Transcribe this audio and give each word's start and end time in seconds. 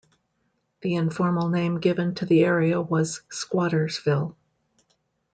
The 0.81 0.95
informal 0.95 1.49
name 1.49 1.79
given 1.79 2.15
to 2.15 2.25
the 2.25 2.43
area 2.43 2.81
was 2.81 3.21
Squatterville. 3.29 4.33